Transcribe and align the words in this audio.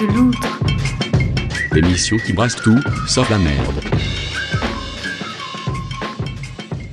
de 0.00 0.06
loutre. 0.06 0.60
Émission 1.76 2.16
qui 2.16 2.32
brasse 2.32 2.56
tout, 2.56 2.78
sauf 3.06 3.28
la 3.28 3.38
merde. 3.38 3.80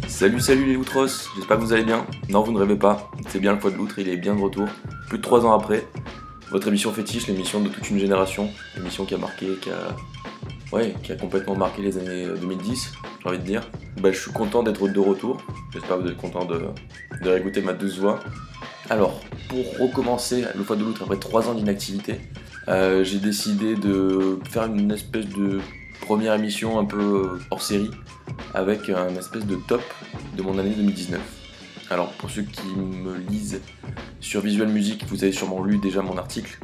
Salut, 0.08 0.42
salut 0.42 0.66
les 0.66 0.74
loutros, 0.74 1.08
j'espère 1.36 1.58
que 1.58 1.62
vous 1.62 1.74
allez 1.74 1.86
bien. 1.86 2.06
Non, 2.30 2.42
vous 2.42 2.52
ne 2.52 2.60
rêvez 2.60 2.76
pas, 2.76 3.10
c'est 3.30 3.40
bien 3.40 3.54
le 3.54 3.60
poids 3.60 3.72
de 3.72 3.78
loutre, 3.78 4.00
il 4.00 4.10
est 4.10 4.18
bien 4.18 4.36
de 4.36 4.42
retour. 4.42 4.68
Plus 5.08 5.20
de 5.20 5.24
3 5.24 5.46
ans 5.46 5.54
après, 5.54 5.88
votre 6.52 6.68
émission 6.68 6.92
fétiche, 6.92 7.28
l'émission 7.28 7.62
de 7.62 7.70
toute 7.70 7.90
une 7.90 8.00
génération, 8.00 8.50
l'émission 8.76 9.06
qui 9.06 9.14
a 9.14 9.18
marqué, 9.18 9.48
qui 9.62 9.70
a, 9.70 10.76
ouais, 10.76 10.94
qui 11.02 11.14
a 11.14 11.16
complètement 11.16 11.56
marqué 11.56 11.82
les 11.82 11.98
années 11.98 12.28
2010, 12.42 12.92
j'ai 13.24 13.30
envie 13.30 13.40
de 13.40 13.44
dire. 13.44 13.70
Bah, 14.02 14.12
je 14.12 14.20
suis 14.20 14.32
content 14.32 14.64
d'être 14.64 14.86
de 14.86 15.00
retour, 15.00 15.38
j'espère 15.72 15.98
que 15.98 16.04
vous 16.04 16.10
êtes 16.10 16.18
content 16.18 16.44
de, 16.44 16.62
de 17.24 17.30
réécouter 17.30 17.62
ma 17.62 17.74
douce 17.74 18.00
voix. 18.00 18.20
Alors, 18.90 19.22
pour 19.48 19.78
recommencer 19.80 20.44
le 20.56 20.64
poids 20.64 20.76
de 20.76 20.84
loutre 20.84 21.04
après 21.04 21.18
3 21.18 21.50
ans 21.50 21.54
d'inactivité, 21.54 22.20
euh, 22.68 23.04
j'ai 23.04 23.20
décidé 23.20 23.76
de 23.76 24.40
faire 24.50 24.66
une 24.66 24.92
espèce 24.92 25.28
de 25.28 25.60
première 26.02 26.34
émission 26.34 26.80
un 26.80 26.86
peu 26.86 27.40
hors 27.52 27.62
série 27.62 27.92
avec 28.54 28.90
un 28.90 29.16
espèce 29.16 29.46
de 29.46 29.56
top 29.56 29.82
de 30.36 30.42
mon 30.42 30.58
année 30.58 30.74
2019. 30.76 31.20
Alors 31.90 32.12
pour 32.14 32.30
ceux 32.30 32.42
qui 32.42 32.68
me 32.68 33.18
lisent 33.18 33.62
sur 34.20 34.42
Visual 34.42 34.68
Music, 34.68 35.06
vous 35.08 35.24
avez 35.24 35.32
sûrement 35.32 35.64
lu 35.64 35.78
déjà 35.78 36.02
mon 36.02 36.18
article 36.18 36.60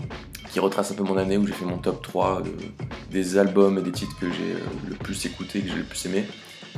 qui 0.51 0.59
retrace 0.59 0.91
un 0.91 0.95
peu 0.95 1.03
mon 1.03 1.17
année 1.17 1.37
où 1.37 1.47
j'ai 1.47 1.53
fait 1.53 1.65
mon 1.65 1.79
top 1.79 2.03
3 2.03 2.43
des 3.09 3.37
albums 3.37 3.77
et 3.79 3.81
des 3.81 3.91
titres 3.91 4.15
que 4.19 4.31
j'ai 4.31 4.53
euh, 4.53 4.89
le 4.89 4.95
plus 4.95 5.25
écouté, 5.25 5.61
que 5.61 5.69
j'ai 5.69 5.77
le 5.77 5.83
plus 5.83 6.05
aimé. 6.05 6.25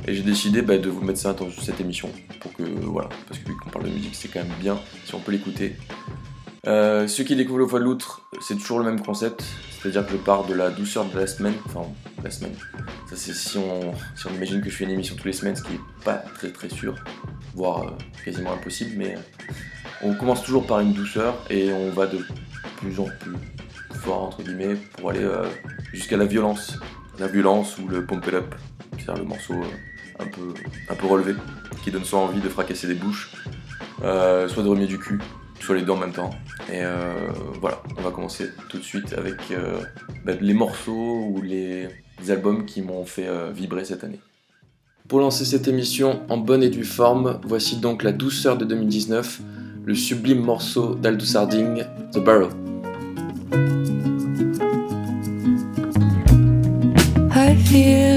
Et 0.07 0.13
j'ai 0.13 0.23
décidé 0.23 0.61
bah, 0.61 0.77
de 0.77 0.89
vous 0.89 1.01
mettre 1.01 1.19
ça 1.19 1.33
dans 1.33 1.49
cette 1.51 1.81
émission 1.81 2.09
pour 2.39 2.53
que 2.53 2.63
voilà, 2.63 3.09
parce 3.27 3.39
que 3.39 3.47
vu 3.47 3.55
qu'on 3.57 3.69
parle 3.69 3.85
de 3.85 3.91
musique, 3.91 4.15
c'est 4.15 4.27
quand 4.27 4.39
même 4.39 4.53
bien 4.61 4.79
si 5.05 5.15
on 5.15 5.19
peut 5.19 5.31
l'écouter. 5.31 5.75
Euh, 6.67 7.07
ceux 7.07 7.23
qui 7.23 7.35
découvrent 7.35 7.59
le 7.59 7.67
foie 7.67 7.79
de 7.79 7.83
loutre, 7.83 8.21
c'est 8.41 8.55
toujours 8.55 8.79
le 8.79 8.85
même 8.85 8.99
concept, 8.99 9.43
c'est-à-dire 9.69 10.03
que 10.05 10.13
je 10.13 10.17
pars 10.17 10.45
de 10.45 10.53
la 10.55 10.71
douceur 10.71 11.05
de 11.05 11.19
la 11.19 11.27
semaine, 11.27 11.53
enfin 11.65 11.81
la 12.23 12.31
semaine. 12.31 12.53
Ça 13.07 13.15
c'est 13.15 13.33
si 13.33 13.59
on, 13.59 13.93
imagine 14.33 14.61
que 14.61 14.69
je 14.71 14.75
fais 14.75 14.85
une 14.85 14.91
émission 14.91 15.15
tous 15.15 15.27
les 15.27 15.33
semaines, 15.33 15.55
ce 15.55 15.61
qui 15.61 15.73
est 15.73 16.03
pas 16.03 16.15
très 16.15 16.49
très 16.49 16.69
sûr, 16.69 16.95
voire 17.53 17.83
euh, 17.83 17.91
quasiment 18.23 18.53
impossible, 18.53 18.93
mais 18.97 19.15
euh, 19.15 19.19
on 20.01 20.15
commence 20.15 20.43
toujours 20.43 20.65
par 20.65 20.79
une 20.79 20.93
douceur 20.93 21.35
et 21.51 21.71
on 21.71 21.91
va 21.91 22.07
de 22.07 22.17
plus 22.77 22.99
en 22.99 23.05
plus 23.19 23.35
fort 23.99 24.23
entre 24.23 24.41
guillemets 24.41 24.75
pour 24.97 25.11
aller 25.11 25.25
jusqu'à 25.93 26.17
la 26.17 26.25
violence, 26.25 26.79
la 27.19 27.27
violence 27.27 27.77
ou 27.77 27.87
le 27.87 28.05
pump 28.05 28.25
it 28.27 28.33
up, 28.33 28.55
c'est-à-dire 28.93 29.23
le 29.23 29.29
morceau 29.29 29.53
un 30.19 30.25
peu 30.25 30.53
un 30.89 30.95
peu 30.95 31.05
relevé, 31.05 31.35
qui 31.83 31.91
donne 31.91 32.03
soit 32.03 32.19
envie 32.19 32.41
de 32.41 32.49
fracasser 32.49 32.87
des 32.87 32.95
bouches, 32.95 33.31
soit 33.99 34.63
de 34.63 34.67
remuer 34.67 34.87
du 34.87 34.97
cul 34.97 35.19
les 35.73 35.81
deux 35.81 35.91
en 35.91 35.97
même 35.97 36.11
temps. 36.11 36.31
Et 36.69 36.81
euh, 36.83 37.13
voilà, 37.59 37.81
on 37.97 38.01
va 38.01 38.11
commencer 38.11 38.49
tout 38.69 38.77
de 38.77 38.83
suite 38.83 39.13
avec 39.13 39.51
euh, 39.51 39.79
bah, 40.23 40.33
les 40.39 40.53
morceaux 40.53 41.27
ou 41.29 41.41
les, 41.41 41.89
albums 42.29 42.65
qui 42.65 42.81
m'ont 42.81 43.05
fait 43.05 43.27
euh, 43.27 43.51
vibrer 43.51 43.85
cette 43.85 44.03
année. 44.03 44.19
Pour 45.07 45.19
lancer 45.19 45.45
cette 45.45 45.67
émission 45.67 46.21
en 46.29 46.37
bonne 46.37 46.63
et 46.63 46.69
due 46.69 46.85
forme, 46.85 47.39
voici 47.43 47.77
donc 47.77 48.03
la 48.03 48.11
douceur 48.11 48.57
de 48.57 48.65
2019, 48.65 49.41
le 49.85 49.95
sublime 49.95 50.39
morceau 50.39 50.95
d'Aldous 50.95 51.37
Harding, 51.37 51.83
The 52.11 52.19
Barrel. 52.19 52.49
I 57.31 57.55
feel 57.65 58.14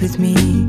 with 0.00 0.18
me. 0.18 0.61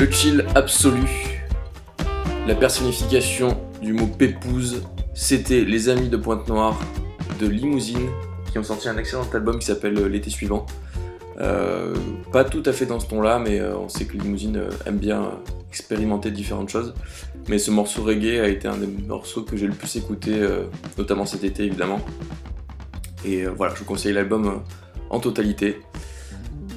Le 0.00 0.10
chill 0.10 0.46
absolu, 0.54 1.42
la 2.46 2.54
personnification 2.54 3.60
du 3.82 3.92
mot 3.92 4.06
pépouze, 4.06 4.82
c'était 5.12 5.60
les 5.60 5.90
amis 5.90 6.08
de 6.08 6.16
Pointe-Noire 6.16 6.80
de 7.38 7.46
Limousine 7.46 8.08
qui 8.50 8.58
ont 8.58 8.62
sorti 8.62 8.88
un 8.88 8.96
excellent 8.96 9.28
album 9.30 9.58
qui 9.58 9.66
s'appelle 9.66 9.98
euh, 9.98 10.08
L'été 10.08 10.30
suivant. 10.30 10.64
Euh, 11.38 11.94
pas 12.32 12.44
tout 12.44 12.62
à 12.64 12.72
fait 12.72 12.86
dans 12.86 12.98
ce 12.98 13.08
ton-là, 13.08 13.38
mais 13.40 13.60
euh, 13.60 13.76
on 13.76 13.90
sait 13.90 14.06
que 14.06 14.16
Limousine 14.16 14.62
aime 14.86 14.96
bien 14.96 15.32
expérimenter 15.68 16.30
différentes 16.30 16.70
choses. 16.70 16.94
Mais 17.50 17.58
ce 17.58 17.70
morceau 17.70 18.02
reggae 18.02 18.40
a 18.40 18.48
été 18.48 18.68
un 18.68 18.78
des 18.78 18.86
morceaux 18.86 19.42
que 19.42 19.58
j'ai 19.58 19.66
le 19.66 19.74
plus 19.74 19.96
écouté, 19.96 20.32
notamment 20.96 21.26
cet 21.26 21.44
été 21.44 21.64
évidemment. 21.64 22.00
Et 23.26 23.44
voilà, 23.44 23.74
je 23.74 23.80
vous 23.80 23.84
conseille 23.84 24.14
l'album 24.14 24.62
en 25.10 25.20
totalité. 25.20 25.82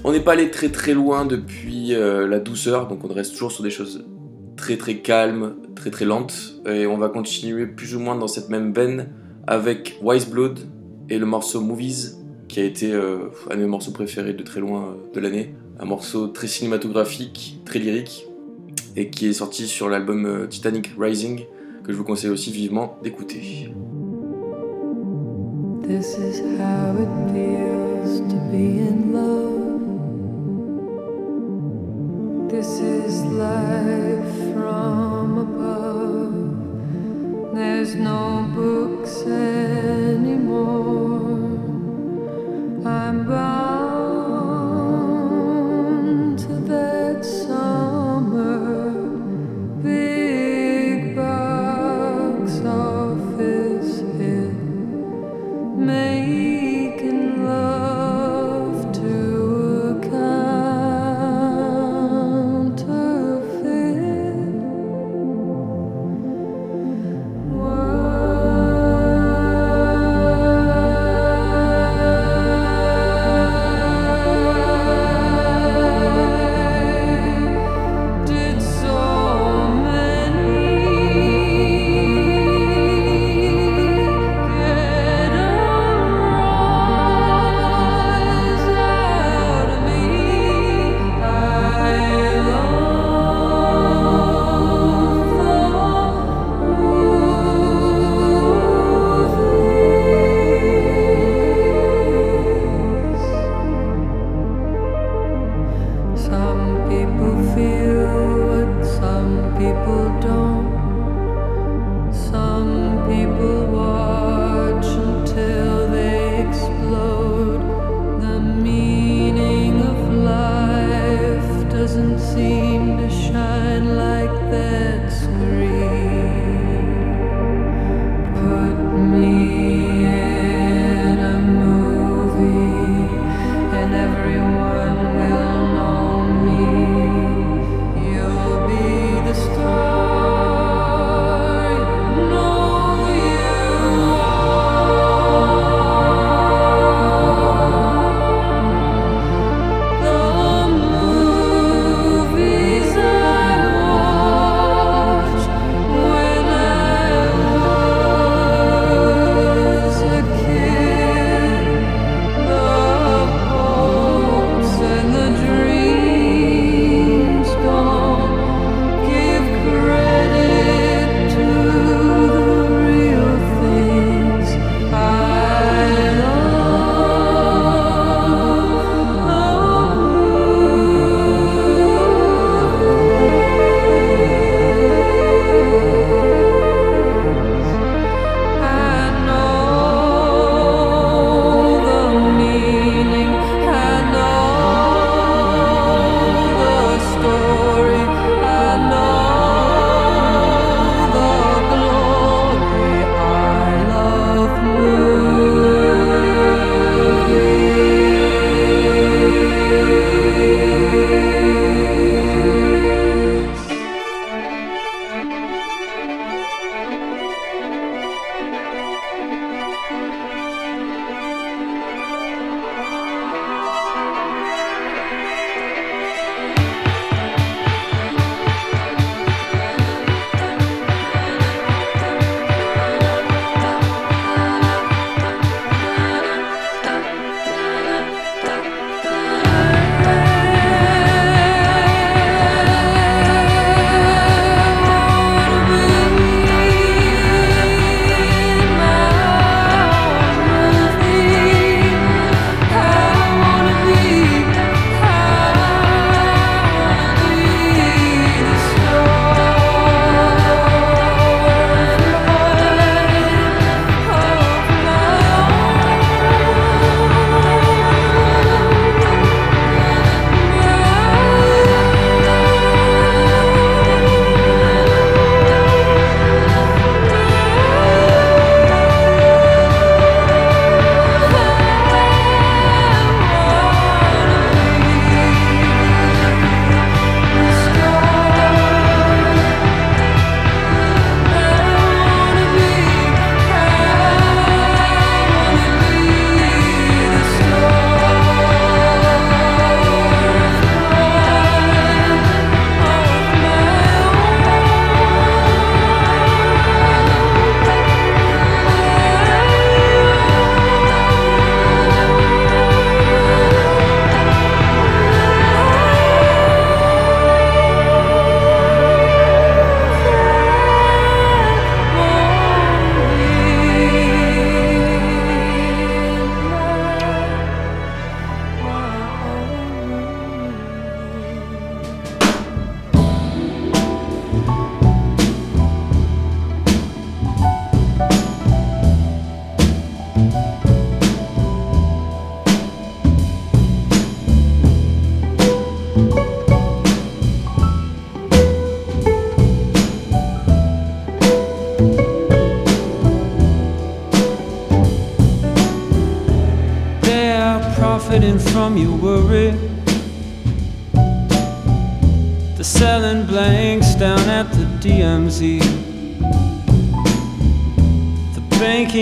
On 0.03 0.11
n'est 0.11 0.19
pas 0.19 0.33
allé 0.33 0.51
très 0.51 0.69
très 0.69 0.93
loin 0.93 1.25
depuis 1.25 1.89
la 1.89 2.39
douceur, 2.39 2.87
donc 2.87 3.03
on 3.03 3.07
reste 3.07 3.33
toujours 3.33 3.51
sur 3.51 3.63
des 3.63 3.69
choses 3.69 4.05
très 4.57 4.77
très 4.77 4.97
calmes, 4.97 5.55
très 5.75 5.91
très 5.91 6.05
lentes. 6.05 6.55
Et 6.65 6.85
on 6.85 6.97
va 6.97 7.09
continuer 7.09 7.65
plus 7.65 7.95
ou 7.95 7.99
moins 7.99 8.15
dans 8.15 8.27
cette 8.27 8.49
même 8.49 8.73
veine 8.73 9.09
avec 9.47 9.97
Wise 10.01 10.27
Blood 10.27 10.59
et 11.09 11.17
le 11.17 11.25
morceau 11.25 11.61
Movies 11.61 12.17
qui 12.53 12.59
a 12.59 12.63
été 12.65 12.93
euh, 12.93 13.29
un 13.49 13.55
de 13.55 13.61
mes 13.61 13.67
morceaux 13.67 13.91
préférés 13.91 14.33
de 14.33 14.43
très 14.43 14.59
loin 14.59 14.83
euh, 14.83 15.15
de 15.15 15.19
l'année. 15.19 15.55
Un 15.79 15.85
morceau 15.85 16.27
très 16.27 16.45
cinématographique, 16.45 17.59
très 17.65 17.79
lyrique, 17.79 18.27
et 18.95 19.09
qui 19.09 19.27
est 19.27 19.33
sorti 19.33 19.67
sur 19.67 19.89
l'album 19.89 20.25
euh, 20.27 20.45
Titanic 20.45 20.91
Rising, 20.99 21.45
que 21.83 21.91
je 21.91 21.97
vous 21.97 22.03
conseille 22.03 22.29
aussi 22.29 22.51
vivement 22.51 22.99
d'écouter. 23.01 23.71
This 32.53 32.79
is 32.81 33.25
life 33.25 34.53
from 34.53 35.39
above. 35.39 36.35
There's 37.55 37.95
no 37.95 38.47
books 38.53 39.23
anymore. 39.23 40.69
I'm 42.85 43.25
bound 43.27 43.92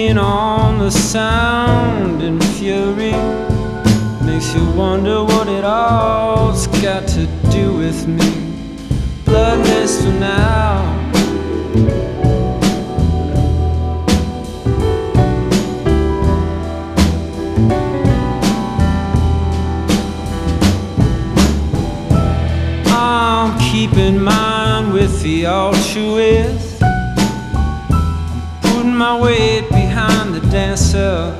banking 0.01 0.17
on 0.17 0.79
the 0.79 0.89
sound 0.89 2.22
and 2.22 2.43
fury 2.55 3.12
makes 4.25 4.53
you 4.55 4.65
wonder 4.72 5.24
what 5.24 5.48
it 5.48 5.63
all's 5.63 6.67
got 6.81 7.08
to 7.08 7.27
do 7.51 7.74
with 7.74 8.08
me. 8.08 8.31
Bloodless 9.25 10.03
for 10.03 10.12
now. 10.12 10.98
I'm 22.88 23.60
keeping 23.60 24.20
mine 24.20 24.93
with 24.93 25.22
the 25.22 25.46
altruist. 25.46 26.81
I'm 26.81 28.59
putting 28.61 28.96
my 28.96 29.20
weight 29.20 29.80
dancer. 30.51 31.33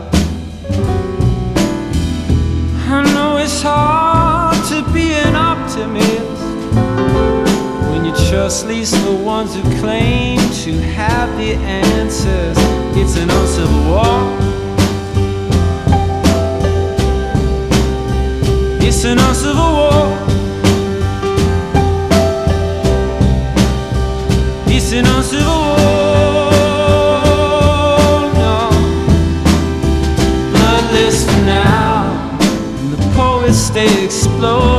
I 2.88 3.04
know 3.14 3.38
it's 3.38 3.62
hard 3.62 4.56
to 4.70 4.90
be 4.94 5.12
an 5.12 5.36
optimist 5.36 6.42
when 7.90 8.06
you 8.06 8.14
trust 8.30 8.68
least 8.68 8.94
the 9.04 9.12
ones 9.12 9.54
who 9.54 9.62
claim 9.82 10.40
to 10.64 10.72
have 10.96 11.30
the 11.38 11.56
answers. 11.56 12.58
It's 12.96 13.18
an 13.18 13.30
uncivil 13.30 13.84
war. 13.92 14.52
It's 18.82 19.04
an 19.04 19.20
uncivil 19.20 19.72
war. 19.80 20.32
It's 24.68 24.94
an 24.94 25.06
uncivil 25.06 25.41
slow 34.42 34.71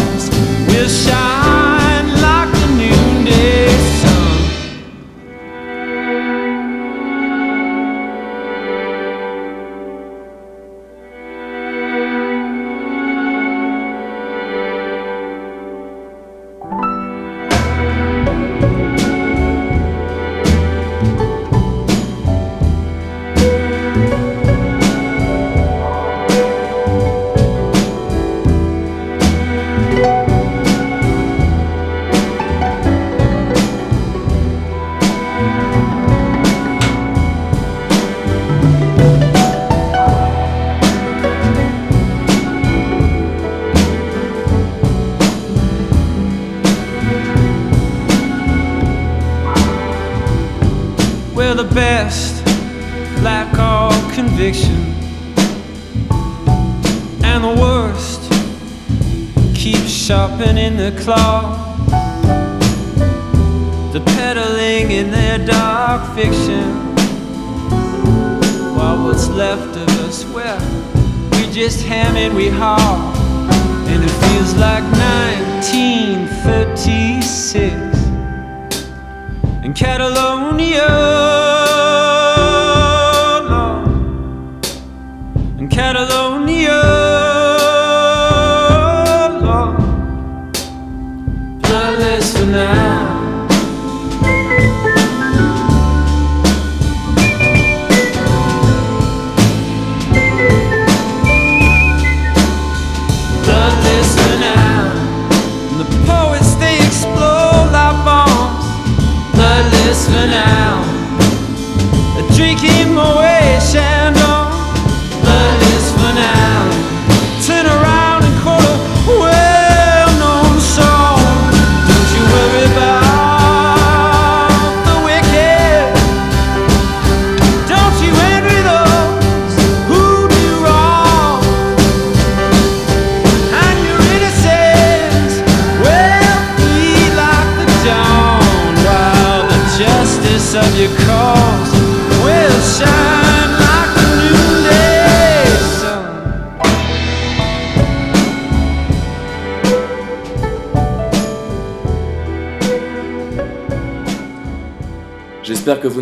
your 0.00 0.88
cause 0.88 1.59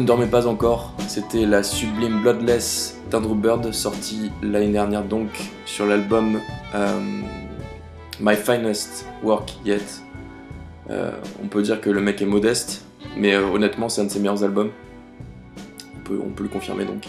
dormez 0.08 0.24
pas 0.24 0.46
encore. 0.46 0.94
C'était 1.06 1.44
la 1.44 1.62
sublime 1.62 2.22
Bloodless 2.22 2.98
d'Andrew 3.10 3.34
Bird, 3.34 3.70
sortie 3.74 4.32
l'année 4.42 4.72
dernière 4.72 5.04
donc 5.04 5.28
sur 5.66 5.84
l'album 5.84 6.40
euh, 6.74 7.00
My 8.18 8.34
Finest 8.34 9.04
Work 9.22 9.58
Yet. 9.66 9.82
Euh, 10.88 11.12
on 11.44 11.48
peut 11.48 11.60
dire 11.60 11.82
que 11.82 11.90
le 11.90 12.00
mec 12.00 12.22
est 12.22 12.26
modeste, 12.26 12.86
mais 13.18 13.34
euh, 13.34 13.48
honnêtement 13.48 13.90
c'est 13.90 14.00
un 14.00 14.04
de 14.04 14.08
ses 14.08 14.18
meilleurs 14.18 14.42
albums. 14.42 14.70
On 15.98 16.00
peut, 16.04 16.20
on 16.24 16.30
peut 16.30 16.44
le 16.44 16.48
confirmer 16.48 16.86
donc. 16.86 17.04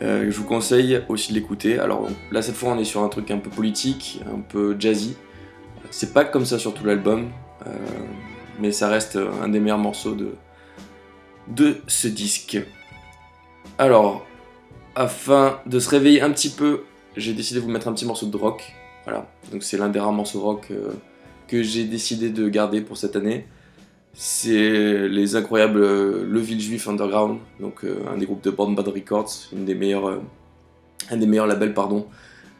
Je 0.00 0.36
vous 0.36 0.44
conseille 0.44 1.00
aussi 1.08 1.32
de 1.32 1.38
l'écouter. 1.38 1.78
Alors 1.78 2.08
là 2.32 2.42
cette 2.42 2.56
fois 2.56 2.72
on 2.72 2.78
est 2.80 2.84
sur 2.84 3.04
un 3.04 3.08
truc 3.08 3.30
un 3.30 3.38
peu 3.38 3.50
politique, 3.50 4.20
un 4.26 4.40
peu 4.40 4.74
jazzy. 4.76 5.14
C'est 5.90 6.12
pas 6.12 6.24
comme 6.24 6.46
ça 6.46 6.58
sur 6.58 6.74
tout 6.74 6.84
l'album, 6.84 7.28
mais 8.58 8.72
ça 8.72 8.88
reste 8.88 9.16
un 9.40 9.48
des 9.48 9.60
meilleurs 9.60 9.78
morceaux 9.78 10.14
de, 10.16 10.34
de 11.48 11.76
ce 11.86 12.08
disque. 12.08 12.58
Alors, 13.78 14.26
afin 14.94 15.60
de 15.66 15.78
se 15.78 15.88
réveiller 15.88 16.22
un 16.22 16.30
petit 16.30 16.50
peu, 16.50 16.82
j'ai 17.16 17.32
décidé 17.32 17.60
de 17.60 17.64
vous 17.64 17.70
mettre 17.70 17.88
un 17.88 17.92
petit 17.92 18.06
morceau 18.06 18.26
de 18.26 18.36
rock. 18.36 18.74
Voilà, 19.04 19.30
donc 19.50 19.62
c'est 19.62 19.78
l'un 19.78 19.88
des 19.88 20.00
rares 20.00 20.12
morceaux 20.12 20.40
rock 20.40 20.68
euh, 20.70 20.90
que 21.46 21.62
j'ai 21.62 21.84
décidé 21.84 22.30
de 22.30 22.48
garder 22.48 22.80
pour 22.80 22.96
cette 22.96 23.16
année. 23.16 23.46
C'est 24.12 25.08
les 25.08 25.36
incroyables 25.36 25.82
euh, 25.82 26.24
Le 26.28 26.40
Ville 26.40 26.60
Juif 26.60 26.88
Underground, 26.88 27.38
donc 27.60 27.84
euh, 27.84 28.00
un 28.12 28.18
des 28.18 28.26
groupes 28.26 28.42
de 28.42 28.50
Born 28.50 28.74
Bad 28.74 28.88
Records, 28.88 29.30
un 29.56 29.62
des 29.62 29.74
meilleurs 29.74 30.20
labels 31.46 31.74
pardon, 31.74 32.06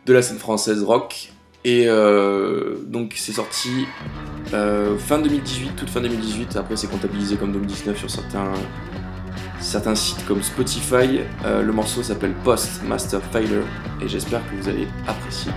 de 0.07 0.13
la 0.13 0.23
scène 0.23 0.39
française 0.39 0.83
rock. 0.83 1.33
Et 1.69 1.85
euh, 1.87 2.77
donc 2.87 3.13
c'est 3.17 3.33
sorti 3.33 3.85
euh, 4.55 4.97
fin 4.97 5.19
2018, 5.19 5.77
toute 5.77 5.91
fin 5.91 6.01
2018. 6.01 6.57
Après 6.57 6.77
c'est 6.77 6.87
comptabilisé 6.87 7.37
comme 7.37 7.53
2019 7.53 7.99
sur 7.99 8.09
certains, 8.09 8.55
certains 9.61 9.95
sites 9.95 10.25
comme 10.27 10.43
Spotify. 10.43 11.21
Euh, 11.45 11.63
le 11.63 11.73
morceau 11.75 12.03
s'appelle 12.03 12.33
Post 12.43 12.83
Master 12.89 13.21
Failure 13.23 13.65
et 14.01 14.09
j'espère 14.09 14.41
que 14.49 14.63
vous 14.63 14.69
allez 14.71 14.89
apprécier. 15.07 15.53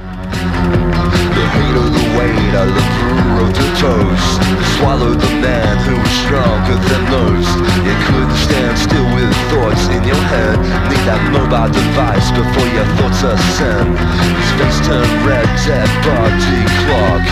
Weight 2.52 2.68
of 2.68 2.76
the 2.76 3.54
the 3.56 3.68
toast. 3.80 4.44
Swallow 4.76 5.16
the 5.16 5.32
man 5.40 5.78
who 5.88 5.96
was 5.96 6.16
stronger 6.28 6.76
than 6.76 7.04
most. 7.08 7.52
You 7.80 7.96
couldn't 8.08 8.40
stand 8.44 8.76
still 8.78 9.08
with 9.16 9.32
thoughts 9.48 9.88
in 9.88 10.04
your 10.04 10.20
head. 10.28 10.60
Need 10.92 11.04
that 11.08 11.24
mobile 11.32 11.72
device 11.72 12.28
before 12.36 12.68
your 12.76 12.88
thoughts 13.00 13.24
ascend. 13.24 13.96
His 13.96 14.52
face 14.60 14.80
turned 14.84 15.16
red, 15.24 15.48
dead 15.64 15.88
body 16.04 16.60
clock. 16.84 17.24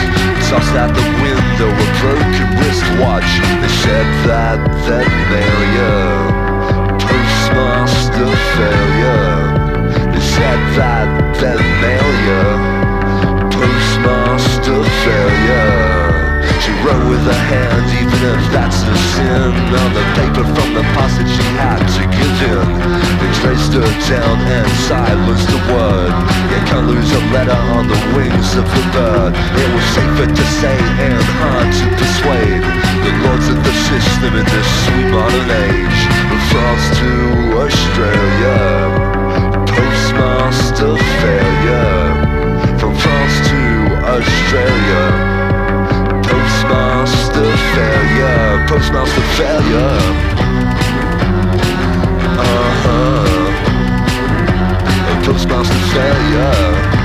Tossed 0.48 0.76
out 0.80 0.96
the 0.96 1.04
window, 1.20 1.68
a 1.68 1.88
broken 2.00 2.48
wristwatch. 2.56 3.32
They 3.60 3.74
said 3.84 4.08
that 4.24 4.60
mail 5.28 5.62
you 5.76 6.00
Postmaster 6.96 8.32
failure. 8.56 9.36
They 10.16 10.24
said 10.24 10.62
that 10.80 11.08
you 11.44 11.60
postmaster 11.84 12.79
failure. 15.10 15.90
She 16.62 16.72
wrote 16.84 17.06
with 17.10 17.24
her 17.24 17.44
hand, 17.54 17.86
even 18.02 18.20
if 18.34 18.42
that's 18.54 18.80
a 18.84 18.96
sin. 19.16 19.52
On 19.82 19.92
the 19.98 20.06
paper 20.20 20.46
from 20.54 20.70
the 20.78 20.86
past 20.94 21.18
that 21.18 21.30
she 21.30 21.48
had 21.58 21.82
to 21.98 22.04
give 22.14 22.38
in. 22.54 22.68
They 23.20 23.32
traced 23.42 23.74
her 23.80 23.90
down 24.12 24.38
and 24.58 24.68
silenced 24.86 25.50
the 25.50 25.62
word. 25.72 26.14
You 26.52 26.60
can't 26.70 26.88
lose 26.94 27.12
a 27.16 27.24
letter 27.34 27.60
on 27.78 27.88
the 27.88 28.02
wings 28.14 28.52
of 28.60 28.66
the 28.76 28.86
bird. 28.94 29.32
It 29.34 29.70
was 29.74 29.86
safer 29.98 30.28
to 30.30 30.46
say 30.62 30.78
and 30.78 31.26
hard 31.42 31.70
to 31.80 31.86
persuade. 31.98 32.64
The 33.06 33.14
lords 33.24 33.48
of 33.54 33.60
the 33.66 33.76
system 33.90 34.32
in 34.36 34.46
this 34.46 34.70
sweet 34.86 35.10
modern 35.16 35.50
age. 35.70 36.00
From 36.50 36.78
to 37.00 37.12
Australia. 37.62 38.58
Postmaster 39.70 40.99
Australia. 44.20 45.04
Postmaster 46.28 47.50
failure, 47.76 48.66
postmaster 48.68 49.26
failure. 49.40 49.98
Uh 52.38 52.72
huh. 52.84 53.28
Postmaster 55.24 55.82
failure. 55.96 56.99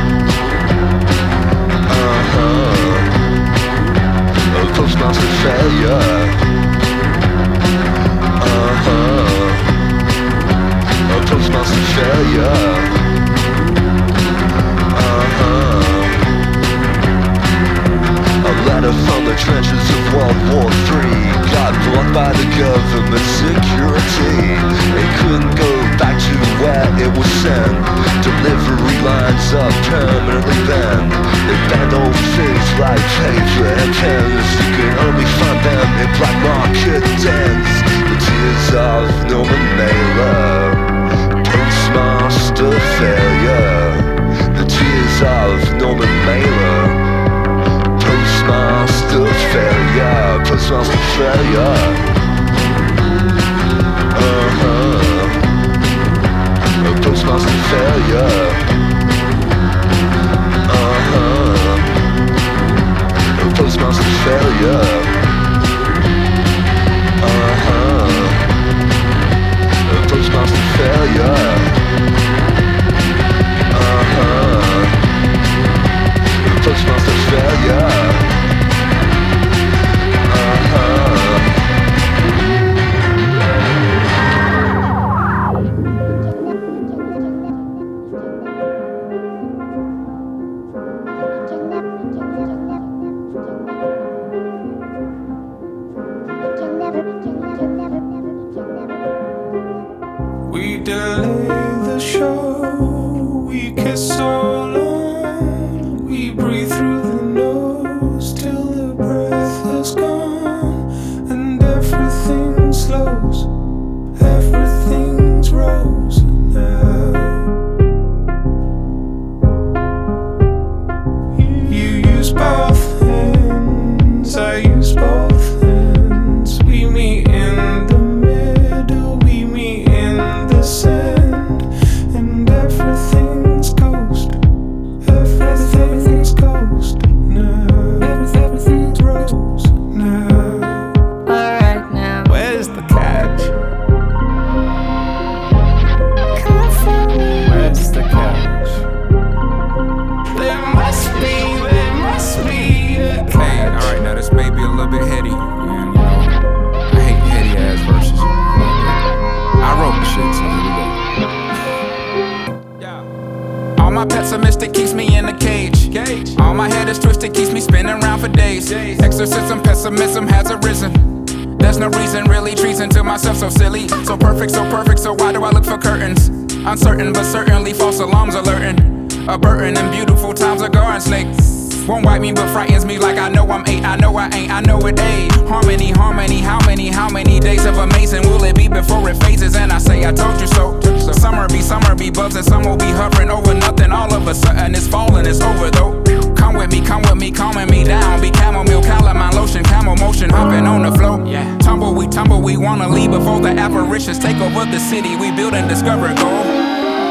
Yeah. 201.94 202.00
We 202.00 202.06
tumble, 202.08 202.42
we 202.42 202.56
wanna 202.56 202.88
leave 202.88 203.10
before 203.10 203.40
the 203.40 203.50
apparitions 203.50 204.18
take 204.18 204.36
over 204.38 204.64
the 204.64 204.78
city. 204.78 205.16
We 205.16 205.30
build 205.30 205.54
and 205.54 205.68
discover 205.68 206.08
gold. 206.08 206.46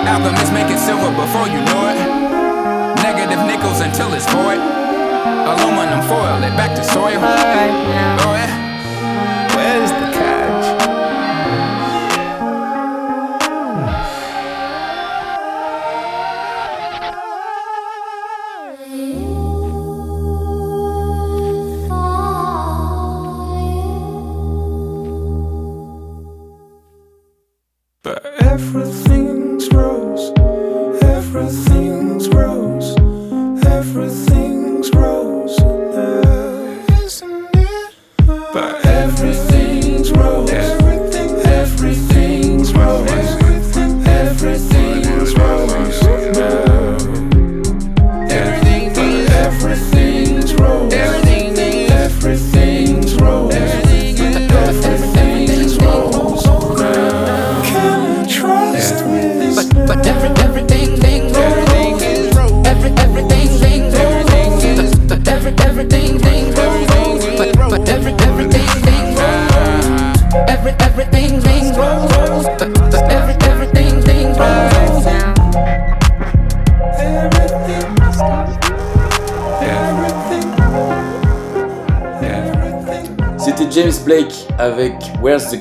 Album 0.06 0.36
is 0.36 0.52
making 0.52 0.78
silver 0.78 1.10
before 1.16 1.48
you 1.48 1.60
know 1.64 1.88
it. 1.92 2.00
Negative 3.02 3.46
nickels 3.48 3.80
until 3.80 4.14
it's 4.14 4.26
void. 4.32 4.60
Aluminum 4.60 6.02
foil 6.08 6.44
it 6.44 6.56
back 6.56 6.76
to 6.76 6.84
soil. 6.84 7.18
Alright 7.18 7.72
now. 7.72 8.18
Oh 8.20 8.34
yeah. 8.36 8.63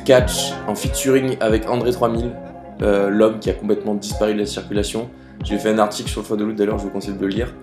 Catch 0.05 0.53
en 0.67 0.75
featuring 0.75 1.37
avec 1.41 1.69
André 1.69 1.93
3000, 1.93 2.31
euh, 2.83 3.09
l'homme 3.09 3.39
qui 3.39 3.51
a 3.51 3.55
complètement 3.55 3.95
disparu 3.95 4.35
de 4.35 4.41
la 4.41 4.47
circulation. 4.47 5.09
J'ai 5.45 5.59
fait 5.59 5.71
un 5.71 5.79
article 5.79 6.09
sur 6.09 6.21
le 6.21 6.27
foie 6.27 6.37
de 6.37 6.51
d'ailleurs, 6.53 6.79
je 6.79 6.85
vous 6.85 6.91
conseille 6.91 7.15
de 7.15 7.21
le 7.21 7.29
lire. 7.29 7.55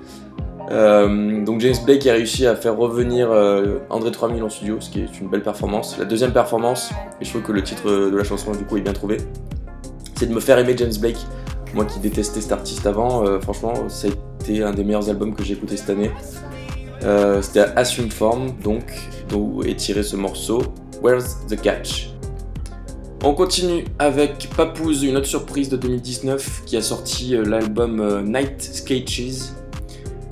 Euh, 0.71 1.43
donc 1.43 1.62
James 1.62 1.75
Blake 1.84 2.06
a 2.08 2.13
réussi 2.13 2.45
à 2.45 2.56
faire 2.56 2.78
revenir 2.78 3.32
euh, 3.32 3.80
André 3.89 4.12
3000 4.12 4.43
en 4.43 4.49
studio, 4.49 4.78
ce 4.80 4.89
qui 4.89 5.02
est 5.02 5.19
une 5.19 5.30
belle 5.30 5.41
performance. 5.41 5.97
La 5.97 6.06
deuxième 6.06 6.32
performance, 6.32 6.91
et 7.19 7.25
je 7.25 7.30
trouve 7.30 7.41
que 7.41 7.52
le 7.52 7.63
titre 7.63 7.89
de 7.89 8.15
la 8.15 8.23
chanson 8.23 8.52
du 8.52 8.63
coup 8.63 8.78
est 8.78 8.82
bien 8.82 8.93
trouvé, 8.93 9.17
c'est 10.15 10.28
de 10.28 10.34
me 10.34 10.39
faire 10.39 10.58
aimer 10.60 10.75
James 10.78 10.93
Blake. 10.99 11.19
Moi 11.73 11.86
qui 11.86 11.99
détestais 11.99 12.41
cet 12.41 12.52
artiste 12.52 12.86
avant, 12.86 13.23
franchement, 13.41 13.73
ça 13.89 14.08
a 14.08 14.43
été 14.43 14.63
un 14.63 14.71
des 14.71 14.84
meilleurs 14.84 15.10
albums 15.10 15.36
que 15.36 15.43
j'ai 15.43 15.54
écouté 15.54 15.78
cette 15.78 15.89
année. 15.89 16.12
C'était 17.41 17.62
à 17.62 17.73
Assume 17.75 18.10
Form, 18.10 18.52
donc, 18.63 18.84
d'où 19.30 19.62
est 19.63 19.75
tiré 19.75 20.04
ce 20.04 20.15
morceau, 20.15 20.62
Where's 21.02 21.38
the 21.47 21.56
Catch? 21.56 22.18
On 23.21 23.34
continue 23.34 23.84
avec 23.99 24.49
Papoose, 24.55 25.03
une 25.03 25.17
autre 25.17 25.25
surprise 25.25 25.67
de 25.67 25.75
2019 25.75 26.63
qui 26.65 26.77
a 26.77 26.82
sorti 26.82 27.36
euh, 27.36 27.43
l'album 27.43 27.99
euh, 27.99 28.21
Night 28.21 28.62
Sketches. 28.62 29.51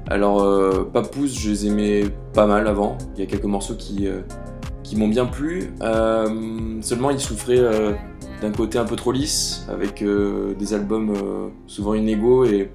Alors, 0.10 0.42
euh, 0.42 0.90
Papoose, 0.94 1.38
je 1.38 1.50
les 1.50 1.68
aimais 1.68 2.06
pas 2.34 2.48
mal 2.48 2.66
avant. 2.66 2.98
Il 3.16 3.20
y 3.20 3.24
a 3.24 3.26
quelques 3.26 3.44
morceaux 3.44 3.76
qui, 3.76 4.08
euh, 4.08 4.22
m'ont 4.96 5.10
bien 5.10 5.26
plu. 5.26 5.74
Seulement, 6.82 7.10
ils 7.10 7.20
souffraient 7.20 7.62
d'un 8.42 8.52
côté 8.54 8.78
un 8.78 8.86
peu 8.86 8.96
trop 8.96 9.12
lisse, 9.12 9.68
avec 9.68 10.02
des 10.02 10.74
albums 10.74 11.52
souvent 11.68 11.94
inégaux 11.94 12.46
et 12.46 12.72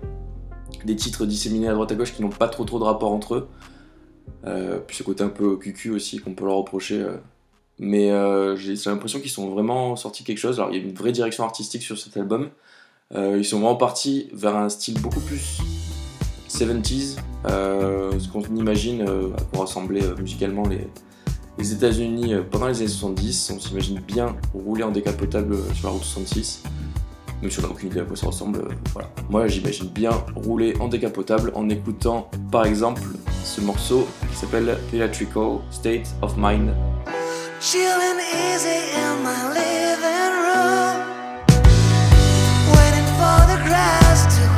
des 0.85 0.95
titres 0.95 1.25
disséminés 1.25 1.69
à 1.69 1.73
droite 1.73 1.91
à 1.91 1.95
gauche 1.95 2.13
qui 2.13 2.21
n'ont 2.21 2.29
pas 2.29 2.49
trop 2.49 2.65
trop 2.65 2.79
de 2.79 2.85
rapport 2.85 3.13
entre 3.13 3.37
eux. 3.37 3.49
Puis 4.87 4.99
ce 4.99 5.03
côté 5.03 5.25
un 5.25 5.31
peu 5.31 5.57
cucu 5.57 5.91
aussi 5.91 6.19
qu'on 6.19 6.35
peut 6.35 6.45
leur 6.45 6.57
reprocher. 6.57 7.03
Mais 7.79 8.11
euh, 8.11 8.57
j'ai 8.57 8.75
l'impression 8.87 9.21
qu'ils 9.21 9.31
sont 9.31 9.51
vraiment 9.51 9.97
sortis 9.97 10.25
quelque 10.25 10.39
chose. 10.39 10.61
Alors 10.61 10.73
il 10.73 10.79
y 10.79 10.81
a 10.81 10.85
une 10.85 10.95
vraie 10.95 11.13
direction 11.13 11.45
artistique 11.45 11.83
sur 11.83 11.99
cet 11.99 12.17
album. 12.17 12.51
Euh, 13.15 13.37
ils 13.39 13.45
sont 13.45 13.59
vraiment 13.59 13.77
partis 13.77 14.29
vers 14.33 14.57
un 14.57 14.69
style 14.69 14.99
beaucoup 15.01 15.21
plus 15.21 15.61
70s, 16.49 17.17
euh, 17.47 18.19
ce 18.19 18.29
qu'on 18.29 18.43
imagine 18.43 19.05
pour 19.51 19.63
rassembler 19.63 20.03
euh, 20.03 20.17
musicalement 20.17 20.65
les, 20.69 20.89
États-Unis 21.73 22.35
pendant 22.51 22.67
les 22.67 22.79
années 22.79 22.89
70. 22.89 23.53
On 23.55 23.61
s'imagine 23.61 24.01
bien 24.01 24.35
rouler 24.53 24.83
en 24.83 24.91
décapotable 24.91 25.57
sur 25.75 25.89
la 25.89 25.93
route 25.93 26.03
66. 26.03 26.63
Même 27.41 27.51
si 27.51 27.59
on 27.59 27.63
n'a 27.63 27.69
aucune 27.69 27.91
idée 27.91 28.01
à 28.01 28.05
quoi 28.05 28.17
ça 28.17 28.27
ressemble, 28.27 28.69
voilà. 28.93 29.09
Moi 29.29 29.47
j'imagine 29.47 29.89
bien 29.89 30.11
rouler 30.35 30.75
en 30.81 30.89
décapotable 30.89 31.53
en 31.55 31.69
écoutant 31.69 32.31
par 32.51 32.67
exemple 32.67 33.03
ce 33.45 33.61
morceau 33.61 34.07
qui 34.31 34.37
s'appelle 34.37 34.77
Electrical 34.93 35.59
State 35.71 36.09
of 36.23 36.35
Mind. 36.37 36.73
Chillin' 37.63 38.19
easy 38.19 38.91
in 38.91 39.23
my 39.23 39.47
living 39.47 40.35
room, 40.43 40.97
waiting 42.75 43.09
for 43.15 43.39
the 43.47 43.59
grass 43.69 44.27
to 44.35 44.52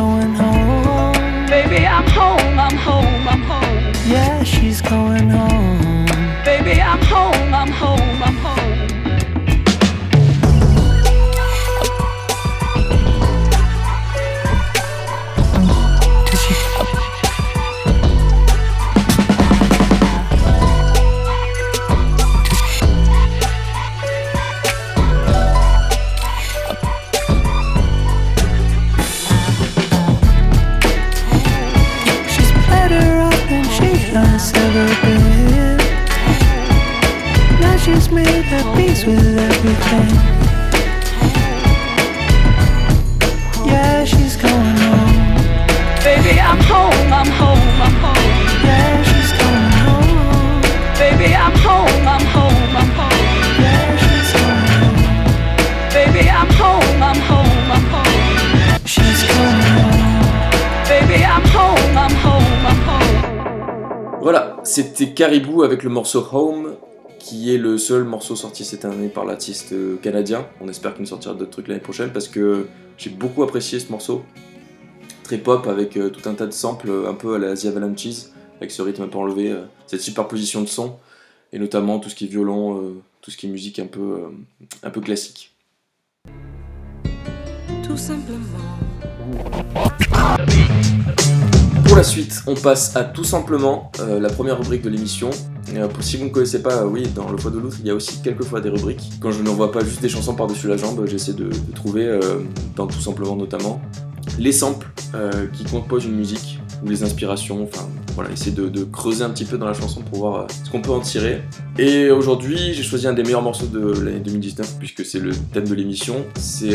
going 0.00 0.34
home. 0.34 1.46
Baby, 1.46 1.80
I'm 1.86 2.08
home, 2.20 2.58
I'm 2.66 2.76
home, 2.88 3.28
I'm 3.32 3.42
home. 3.52 3.92
Yeah, 4.14 4.42
she's 4.44 4.80
going 4.80 5.28
home. 5.28 6.06
Baby, 6.42 6.80
I'm 6.80 7.02
home, 7.14 7.52
I'm 7.60 7.72
home, 7.82 8.22
I'm 8.28 8.34
home. 8.34 8.39
Caribou 65.20 65.62
avec 65.64 65.82
le 65.82 65.90
morceau 65.90 66.26
Home, 66.32 66.76
qui 67.18 67.54
est 67.54 67.58
le 67.58 67.76
seul 67.76 68.04
morceau 68.04 68.36
sorti 68.36 68.64
cette 68.64 68.86
année 68.86 69.10
par 69.10 69.26
l'artiste 69.26 69.74
euh, 69.74 69.98
canadien. 69.98 70.46
On 70.62 70.68
espère 70.70 70.94
qu'il 70.94 71.02
nous 71.02 71.08
sortira 71.08 71.34
d'autres 71.34 71.50
trucs 71.50 71.68
l'année 71.68 71.82
prochaine 71.82 72.10
parce 72.10 72.26
que 72.26 72.68
j'ai 72.96 73.10
beaucoup 73.10 73.42
apprécié 73.42 73.80
ce 73.80 73.92
morceau. 73.92 74.24
Très 75.22 75.36
pop 75.36 75.66
avec 75.66 75.98
euh, 75.98 76.08
tout 76.08 76.26
un 76.26 76.32
tas 76.32 76.46
de 76.46 76.52
samples 76.52 76.88
euh, 76.88 77.10
un 77.10 77.12
peu 77.12 77.34
à 77.34 77.38
la 77.38 77.54
The 77.54 77.66
Avalanches, 77.66 78.30
avec 78.60 78.70
ce 78.70 78.80
rythme 78.80 79.02
un 79.02 79.08
peu 79.08 79.18
enlevé, 79.18 79.54
cette 79.86 80.00
superposition 80.00 80.62
de 80.62 80.68
sons, 80.68 80.96
et 81.52 81.58
notamment 81.58 81.98
tout 81.98 82.08
ce 82.08 82.14
qui 82.14 82.24
est 82.24 82.28
violon, 82.28 82.94
tout 83.20 83.30
ce 83.30 83.36
qui 83.36 83.44
est 83.44 83.50
musique 83.50 83.78
un 83.78 83.88
peu, 83.88 84.22
un 84.82 84.88
peu 84.88 85.02
classique. 85.02 85.52
Tout 87.82 87.98
simplement. 87.98 88.70
Pour 91.90 91.96
la 91.96 92.04
suite, 92.04 92.44
on 92.46 92.54
passe 92.54 92.94
à 92.94 93.02
tout 93.02 93.24
simplement 93.24 93.90
euh, 93.98 94.20
la 94.20 94.28
première 94.28 94.56
rubrique 94.56 94.82
de 94.82 94.88
l'émission. 94.88 95.30
Euh, 95.74 95.88
si 95.98 96.18
vous 96.18 96.26
ne 96.26 96.30
connaissez 96.30 96.62
pas, 96.62 96.82
euh, 96.82 96.86
oui, 96.86 97.02
dans 97.16 97.28
le 97.28 97.36
foie 97.36 97.50
de 97.50 97.58
l'outre, 97.58 97.78
il 97.80 97.86
y 97.88 97.90
a 97.90 97.96
aussi 97.96 98.22
quelquefois 98.22 98.60
des 98.60 98.68
rubriques. 98.68 99.10
Quand 99.18 99.32
je 99.32 99.42
n'envoie 99.42 99.72
pas 99.72 99.82
juste 99.84 100.00
des 100.00 100.08
chansons 100.08 100.36
par-dessus 100.36 100.68
la 100.68 100.76
jambe, 100.76 101.04
j'essaie 101.08 101.32
de, 101.32 101.50
trouver, 101.74 102.20
dans 102.76 102.86
tout 102.86 103.00
simplement 103.00 103.34
notamment, 103.34 103.80
les 104.38 104.52
samples 104.52 104.86
qui 105.52 105.64
composent 105.64 106.04
une 106.04 106.14
musique 106.14 106.60
ou 106.84 106.88
les 106.88 107.02
inspirations. 107.02 107.64
Enfin, 107.64 107.88
voilà, 108.14 108.30
essayer 108.30 108.52
de, 108.52 108.84
creuser 108.84 109.24
un 109.24 109.30
petit 109.30 109.44
peu 109.44 109.58
dans 109.58 109.66
la 109.66 109.74
chanson 109.74 110.02
pour 110.02 110.20
voir 110.20 110.46
ce 110.64 110.70
qu'on 110.70 110.82
peut 110.82 110.92
en 110.92 111.00
tirer. 111.00 111.42
Et 111.76 112.12
aujourd'hui, 112.12 112.72
j'ai 112.72 112.84
choisi 112.84 113.08
un 113.08 113.14
des 113.14 113.24
meilleurs 113.24 113.42
morceaux 113.42 113.66
de 113.66 114.00
l'année 114.00 114.20
2019 114.20 114.76
puisque 114.78 115.04
c'est 115.04 115.18
le 115.18 115.32
thème 115.52 115.66
de 115.66 115.74
l'émission. 115.74 116.24
C'est 116.38 116.70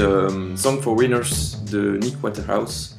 Song 0.58 0.82
for 0.82 0.94
Winners 0.98 1.56
de 1.72 2.00
Nick 2.02 2.22
Waterhouse. 2.22 2.95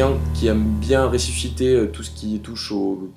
Américain 0.00 0.20
qui 0.34 0.48
aime 0.48 0.64
bien 0.80 1.06
ressusciter 1.06 1.74
euh, 1.74 1.86
tout 1.86 2.02
ce 2.02 2.10
qui 2.10 2.40
touche 2.40 2.72
aux 2.72 3.10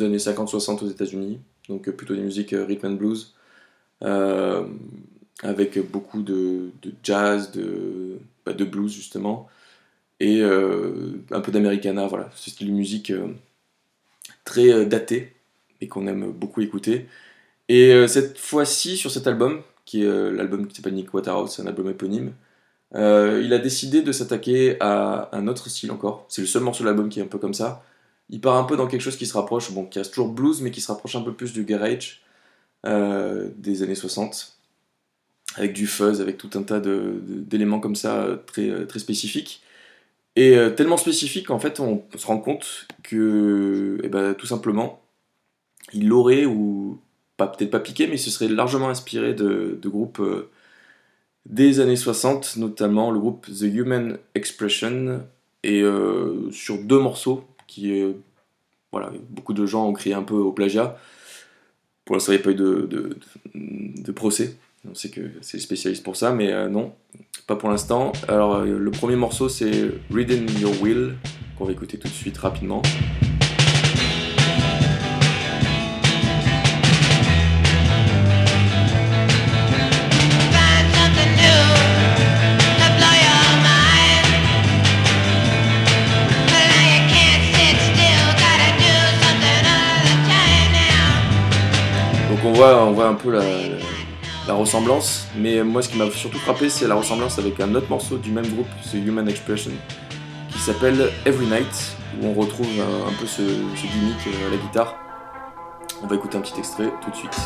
années 0.00 0.16
50-60 0.16 0.84
aux 0.84 0.88
États-Unis, 0.88 1.38
donc 1.68 1.88
euh, 1.88 1.92
plutôt 1.92 2.14
des 2.14 2.22
musiques 2.22 2.52
euh, 2.52 2.64
rhythm 2.64 2.86
and 2.86 2.94
blues, 2.94 3.34
avec 5.42 5.78
beaucoup 5.90 6.22
de, 6.22 6.72
jazz, 7.04 7.52
de, 7.52 8.18
bah, 8.44 8.52
de 8.52 8.64
blues 8.64 8.92
justement, 8.92 9.48
et 10.18 10.42
un 10.42 11.40
peu 11.40 11.52
d'Americana, 11.52 12.06
voilà, 12.08 12.28
ce 12.34 12.50
style 12.50 12.68
de 12.68 12.72
musique 12.72 13.12
très 14.44 14.86
daté 14.86 15.32
et 15.80 15.86
qu'on 15.86 16.08
aime 16.08 16.32
beaucoup 16.32 16.60
écouter. 16.60 17.06
Et 17.68 18.06
cette 18.08 18.38
fois-ci, 18.38 18.96
sur 18.96 19.10
cet 19.12 19.28
album, 19.28 19.62
qui 19.84 20.02
est 20.02 20.32
l'album 20.32 20.66
qui 20.66 20.76
s'appelle 20.76 20.94
Nick 20.94 21.14
Waterhouse, 21.14 21.52
c'est 21.54 21.62
un 21.62 21.66
album 21.66 21.88
éponyme, 21.88 22.32
euh, 22.94 23.42
il 23.44 23.52
a 23.52 23.58
décidé 23.58 24.02
de 24.02 24.12
s'attaquer 24.12 24.76
à 24.80 25.28
un 25.32 25.46
autre 25.46 25.68
style 25.68 25.92
encore. 25.92 26.24
C'est 26.28 26.40
le 26.40 26.46
seul 26.46 26.62
morceau 26.62 26.84
de 26.84 26.88
l'album 26.88 27.08
qui 27.08 27.20
est 27.20 27.22
un 27.22 27.26
peu 27.26 27.38
comme 27.38 27.54
ça. 27.54 27.84
Il 28.30 28.40
part 28.40 28.56
un 28.56 28.64
peu 28.64 28.76
dans 28.76 28.86
quelque 28.86 29.00
chose 29.00 29.16
qui 29.16 29.26
se 29.26 29.34
rapproche, 29.34 29.72
bon, 29.72 29.84
qui 29.86 29.98
reste 29.98 30.12
toujours 30.12 30.30
blues, 30.30 30.60
mais 30.62 30.70
qui 30.70 30.80
se 30.80 30.88
rapproche 30.88 31.16
un 31.16 31.22
peu 31.22 31.32
plus 31.34 31.52
du 31.52 31.64
garage 31.64 32.22
euh, 32.86 33.48
des 33.56 33.82
années 33.82 33.94
60, 33.94 34.58
avec 35.56 35.72
du 35.72 35.86
fuzz, 35.86 36.20
avec 36.20 36.38
tout 36.38 36.50
un 36.54 36.62
tas 36.62 36.80
d'éléments 36.80 37.80
comme 37.80 37.96
ça 37.96 38.22
euh, 38.22 38.36
très, 38.46 38.86
très 38.86 38.98
spécifiques. 38.98 39.62
Et 40.36 40.56
tellement 40.76 40.98
spécifiques 40.98 41.48
qu'en 41.48 41.58
fait, 41.58 41.80
on 41.80 42.04
se 42.16 42.24
rend 42.24 42.38
compte 42.38 42.86
que, 43.02 43.98
eh 44.04 44.08
ben, 44.08 44.34
tout 44.34 44.46
simplement, 44.46 45.02
il 45.92 46.06
l'aurait, 46.06 46.44
ou 46.44 47.00
peut-être 47.36 47.70
pas 47.72 47.80
piqué, 47.80 48.06
mais 48.06 48.14
il 48.16 48.20
se 48.20 48.30
serait 48.30 48.46
largement 48.46 48.88
inspiré 48.88 49.34
de, 49.34 49.80
groupes 49.84 50.22
des 51.48 51.80
années 51.80 51.96
60, 51.96 52.56
notamment 52.58 53.10
le 53.10 53.18
groupe 53.18 53.46
The 53.46 53.62
Human 53.62 54.18
Expression, 54.34 55.22
et 55.64 55.82
euh, 55.82 56.50
sur 56.52 56.78
deux 56.78 57.00
morceaux 57.00 57.44
qui 57.66 57.92
est. 57.92 58.14
Voilà, 58.92 59.12
beaucoup 59.28 59.52
de 59.52 59.66
gens 59.66 59.86
ont 59.86 59.92
crié 59.92 60.14
un 60.14 60.22
peu 60.22 60.34
au 60.34 60.52
plagiat. 60.52 60.96
Pour 62.06 62.16
l'instant, 62.16 62.32
il 62.32 62.36
n'y 62.36 62.40
a 62.40 62.44
pas 62.44 62.50
eu 62.52 62.54
de, 62.54 63.18
de, 63.54 64.12
procès. 64.12 64.56
On 64.88 64.94
sait 64.94 65.10
que 65.10 65.20
c'est 65.42 65.58
les 65.58 65.62
spécialistes 65.62 66.02
pour 66.02 66.16
ça, 66.16 66.32
mais 66.32 66.50
euh, 66.52 66.68
non, 66.70 66.94
pas 67.46 67.56
pour 67.56 67.68
l'instant. 67.68 68.12
Alors, 68.28 68.54
euh, 68.54 68.78
le 68.78 68.90
premier 68.90 69.16
morceau, 69.16 69.50
c'est 69.50 69.90
Reading 70.10 70.48
Your 70.58 70.72
Will, 70.80 71.16
qu'on 71.58 71.66
va 71.66 71.72
écouter 71.72 71.98
tout 71.98 72.08
de 72.08 72.14
suite 72.14 72.38
rapidement. 72.38 72.80
Voit, 92.98 93.08
un 93.08 93.14
peu 93.14 93.30
la, 93.30 93.42
la 94.48 94.54
ressemblance, 94.54 95.28
mais 95.36 95.62
moi 95.62 95.82
ce 95.82 95.88
qui 95.88 95.96
m'a 95.96 96.10
surtout 96.10 96.38
frappé 96.38 96.68
c'est 96.68 96.88
la 96.88 96.96
ressemblance 96.96 97.38
avec 97.38 97.60
un 97.60 97.74
autre 97.74 97.88
morceau 97.88 98.16
du 98.16 98.30
même 98.32 98.46
groupe, 98.48 98.68
The 98.90 98.94
Human 98.94 99.28
Expression, 99.28 99.70
qui 100.50 100.58
s'appelle 100.58 101.10
Every 101.24 101.46
Night, 101.46 101.96
où 102.20 102.26
on 102.26 102.34
retrouve 102.34 102.66
un, 102.66 103.08
un 103.08 103.12
peu 103.20 103.26
ce, 103.26 103.42
ce 103.42 103.82
gimmick 103.82 104.26
euh, 104.26 104.48
à 104.48 104.50
la 104.50 104.56
guitare. 104.56 104.96
On 106.02 106.06
va 106.06 106.16
écouter 106.16 106.38
un 106.38 106.40
petit 106.40 106.58
extrait 106.58 106.90
tout 107.02 107.10
de 107.10 107.16
suite. 107.16 107.36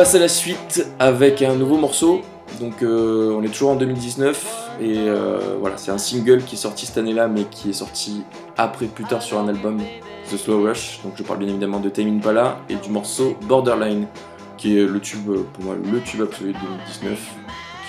Passe 0.00 0.14
à 0.14 0.18
la 0.18 0.28
suite 0.28 0.86
avec 0.98 1.42
un 1.42 1.54
nouveau 1.56 1.76
morceau. 1.76 2.22
Donc 2.58 2.82
euh, 2.82 3.36
on 3.38 3.42
est 3.42 3.48
toujours 3.48 3.72
en 3.72 3.76
2019 3.76 4.78
et 4.80 4.94
euh, 4.96 5.58
voilà 5.60 5.76
c'est 5.76 5.90
un 5.90 5.98
single 5.98 6.42
qui 6.42 6.54
est 6.54 6.58
sorti 6.58 6.86
cette 6.86 6.96
année-là 6.96 7.28
mais 7.28 7.44
qui 7.44 7.68
est 7.68 7.74
sorti 7.74 8.22
après 8.56 8.86
plus 8.86 9.04
tard 9.04 9.20
sur 9.20 9.38
un 9.38 9.46
album 9.46 9.76
The 10.30 10.38
Slow 10.38 10.62
Rush. 10.62 11.00
Donc 11.04 11.12
je 11.16 11.22
parle 11.22 11.40
bien 11.40 11.48
évidemment 11.48 11.80
de 11.80 11.90
Tame 11.90 12.16
Impala 12.16 12.60
et 12.70 12.76
du 12.76 12.88
morceau 12.88 13.36
Borderline 13.42 14.06
qui 14.56 14.78
est 14.78 14.86
le 14.86 15.00
tube 15.00 15.28
euh, 15.28 15.44
pour 15.52 15.64
moi 15.64 15.74
le 15.74 16.00
tube 16.00 16.22
absolu 16.22 16.54
de 16.54 16.58
2019 16.58 17.18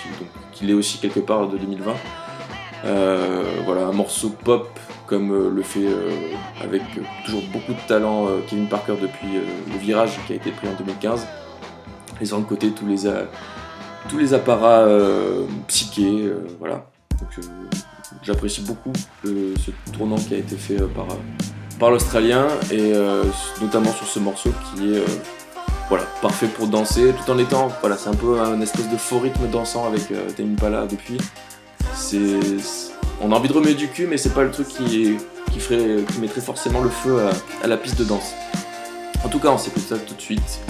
qui, 0.02 0.08
donc, 0.18 0.68
l'est 0.68 0.74
aussi 0.74 0.98
quelque 0.98 1.20
part 1.20 1.48
de 1.48 1.56
2020. 1.56 1.94
Euh, 2.84 3.42
voilà 3.64 3.86
un 3.86 3.92
morceau 3.92 4.28
pop 4.28 4.68
comme 5.06 5.48
le 5.48 5.62
fait 5.62 5.86
avec 6.62 6.82
toujours 7.24 7.42
beaucoup 7.54 7.72
de 7.72 7.88
talent 7.88 8.28
Kevin 8.48 8.66
Parker 8.66 8.96
depuis 9.00 9.28
le 9.72 9.78
virage 9.78 10.18
qui 10.26 10.34
a 10.34 10.36
été 10.36 10.50
pris 10.50 10.68
en 10.68 10.74
2015 10.78 11.26
de 12.22 12.44
côté 12.44 12.70
tous 12.70 12.86
les, 12.86 13.08
tous 14.08 14.34
apparats 14.34 14.82
euh, 14.82 15.44
psychés, 15.68 16.26
euh, 16.26 16.46
voilà. 16.58 16.86
Euh, 17.38 17.42
j'apprécie 18.22 18.62
beaucoup 18.62 18.92
ce 19.24 19.70
tournant 19.92 20.16
qui 20.16 20.34
a 20.34 20.38
été 20.38 20.56
fait 20.56 20.78
par, 21.78 21.90
l'Australien, 21.90 22.46
et 22.70 22.92
notamment 23.60 23.90
sur 23.92 24.06
ce 24.06 24.20
morceau 24.20 24.50
qui 24.74 24.94
est 24.94 25.02
voilà, 25.88 26.06
parfait 26.22 26.46
pour 26.46 26.68
danser, 26.68 27.12
tout 27.12 27.30
en 27.30 27.36
étant, 27.36 27.68
voilà, 27.80 27.98
c'est 27.98 28.08
un 28.08 28.14
peu 28.14 28.40
un 28.40 28.60
espèce 28.62 28.88
de 28.88 28.96
faux 28.96 29.18
rythme 29.18 29.46
dansant 29.50 29.86
avec 29.86 30.10
euh, 30.10 30.86
depuis. 30.86 31.18
C'est, 31.94 32.38
on 33.20 33.30
a 33.30 33.36
envie 33.36 33.48
de 33.48 33.52
remuer 33.52 33.74
du 33.74 33.88
cul, 33.88 34.06
mais 34.06 34.16
c'est 34.16 34.32
pas 34.32 34.42
le 34.42 34.50
truc 34.50 34.68
qui, 34.68 35.16
qui, 35.52 35.60
ferait, 35.60 36.02
qui 36.10 36.20
mettrait 36.20 36.40
forcément 36.40 36.80
le 36.80 36.88
feu 36.88 37.26
à, 37.26 37.64
à 37.64 37.66
la 37.66 37.76
piste 37.76 37.98
de 37.98 38.04
danse. 38.04 38.32
En 39.22 39.28
tout 39.28 39.38
cas, 39.38 39.50
on 39.50 39.58
s'écoute 39.58 39.82
ça 39.82 39.98
tout 39.98 40.14
de 40.14 40.20
suite. 40.20 40.60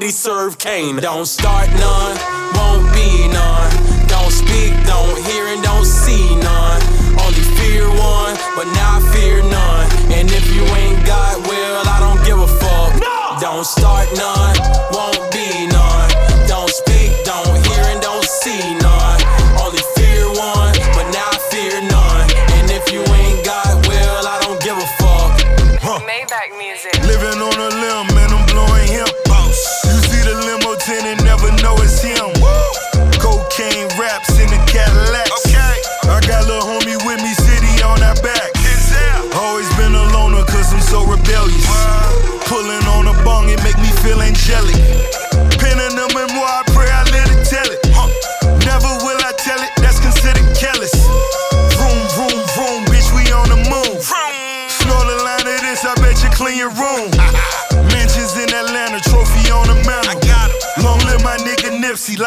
Now 0.00 0.06
my 0.06 0.29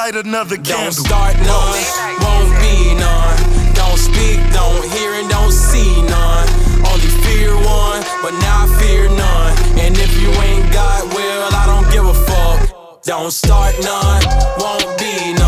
light 0.04 0.16
another 0.26 0.58
Don't 0.58 0.92
start 0.92 1.36
none, 1.38 1.84
won't 2.20 2.52
be 2.60 2.94
none. 2.96 3.38
Don't 3.74 3.98
speak, 3.98 4.40
don't 4.52 4.84
hear, 4.92 5.14
and 5.14 5.30
don't 5.30 5.52
see 5.52 6.02
none. 6.02 6.48
Only 6.92 7.12
fear 7.24 7.56
one, 7.56 8.02
but 8.22 8.34
now 8.46 8.66
I 8.66 8.80
fear 8.82 9.08
none. 9.08 9.54
And 9.80 9.98
if 9.98 10.12
you 10.22 10.30
ain't 10.48 10.74
got 10.74 11.04
will, 11.16 11.50
I 11.62 11.64
don't 11.72 11.90
give 11.94 12.06
a 12.06 12.18
fuck. 12.28 13.02
Don't 13.04 13.32
start 13.32 13.76
none, 13.82 14.24
won't 14.58 15.00
be 15.00 15.34
none. 15.34 15.43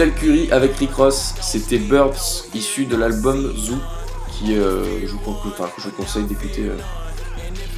Denzel 0.00 0.14
Curry 0.14 0.50
avec 0.50 0.76
Rick 0.78 0.94
Ross, 0.94 1.34
c'était 1.42 1.76
Birds, 1.76 2.46
issu 2.54 2.86
de 2.86 2.96
l'album 2.96 3.54
Zoo, 3.54 3.76
qui 4.32 4.56
euh, 4.56 5.06
je, 5.06 5.14
enfin, 5.26 5.68
conseille 5.94 6.24
d'écouter 6.24 6.68
euh, 6.70 6.76